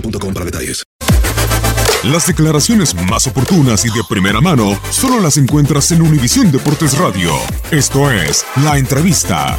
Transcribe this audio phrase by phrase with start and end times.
[0.00, 0.84] para detalles.
[2.04, 7.32] Las declaraciones más oportunas y de primera mano solo las encuentras en Univisión Deportes Radio.
[7.72, 9.58] Esto es La Entrevista.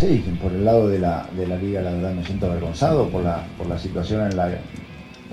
[0.00, 3.22] Sí, por el lado de la, de la liga la verdad me siento avergonzado por
[3.22, 4.58] la, por la situación en la,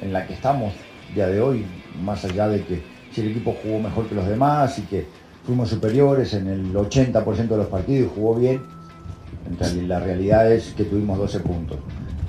[0.01, 0.73] en la que estamos
[1.15, 1.65] día de hoy,
[2.03, 5.07] más allá de que si el equipo jugó mejor que los demás y que
[5.45, 8.61] fuimos superiores en el 80% de los partidos y jugó bien,
[9.87, 11.77] la realidad es que tuvimos 12 puntos.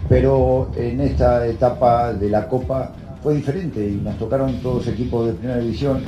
[0.09, 2.93] Pero en esta etapa de la Copa
[3.23, 6.03] fue diferente y nos tocaron todos equipos de primera división.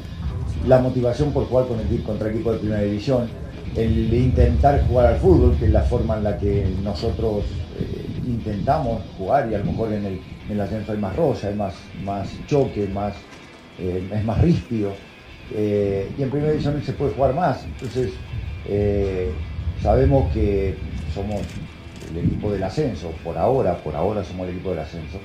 [0.67, 3.29] La motivación por jugar con el, contra equipos de primera división,
[3.77, 7.45] el intentar jugar al fútbol, que es la forma en la que nosotros
[7.79, 11.55] eh, intentamos jugar y a lo mejor en el, en ascenso hay más rosa, hay
[11.55, 11.75] más,
[12.05, 13.15] más choque, más,
[13.79, 14.93] eh, es más ríspido.
[15.55, 17.65] Eh, y en primera división se puede jugar más.
[17.65, 18.13] Entonces,
[19.83, 20.77] sabemos que
[21.15, 21.41] somos
[22.11, 25.19] el equipo del ascenso, por ahora, por ahora somos el equipo del ascenso,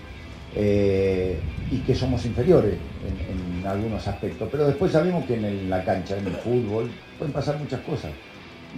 [0.56, 1.38] eh,
[1.72, 2.76] y que somos inferiores
[3.06, 7.58] en, algunos aspectos, pero después sabemos que en la cancha, en el fútbol, pueden pasar
[7.60, 8.12] muchas cosas,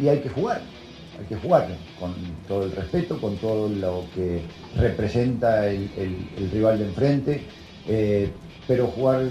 [0.01, 0.61] y hay que jugar,
[1.19, 1.67] hay que jugar
[1.99, 2.15] con
[2.47, 4.41] todo el respeto, con todo lo que
[4.77, 5.89] representa el,
[6.51, 7.41] rival de enfrente,
[7.87, 8.31] eh,
[8.67, 9.27] pero jugar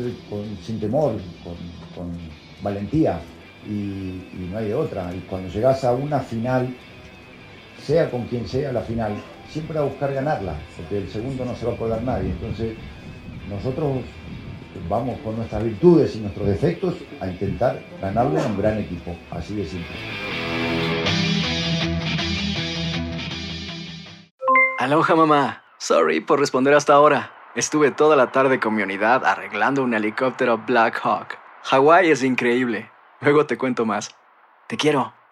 [0.65, 2.06] sin temor, con,
[2.62, 3.19] valentía,
[3.66, 5.12] y, y, no hay de otra.
[5.15, 6.69] Y cuando llegas a una final
[7.88, 9.15] sea con quien sea la final,
[9.49, 12.32] siempre a buscar ganarla, porque el segundo no se va a acordar nadie.
[12.32, 12.75] Entonces,
[13.49, 14.03] nosotros
[14.91, 19.54] vamos con nuestras virtudes y nuestros defectos a intentar ganarle a un gran equipo, así
[19.54, 19.97] de simple.
[24.78, 27.32] Aloha mamá, sorry por responder hasta ahora.
[27.54, 31.38] Estuve toda la tarde con mi unidad arreglando un helicóptero Black Hawk.
[31.62, 32.91] Hawái es increíble.
[33.22, 34.15] Luego te cuento más.
[34.66, 35.17] Te quiero.